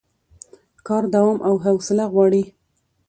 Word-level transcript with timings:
کار 0.87 1.03
دوام 1.13 1.37
او 1.47 1.53
حوصله 1.65 2.05
غواړي 2.13 2.43